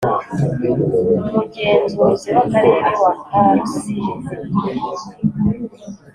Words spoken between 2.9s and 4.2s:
wa ka rusizi